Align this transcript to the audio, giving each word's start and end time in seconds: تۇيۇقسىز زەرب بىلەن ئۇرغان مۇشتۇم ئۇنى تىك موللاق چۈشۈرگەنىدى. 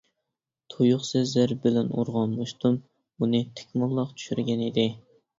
تۇيۇقسىز 0.73 1.33
زەرب 1.33 1.59
بىلەن 1.65 1.91
ئۇرغان 1.99 2.33
مۇشتۇم 2.37 2.77
ئۇنى 3.27 3.41
تىك 3.59 3.75
موللاق 3.83 4.15
چۈشۈرگەنىدى. 4.23 4.87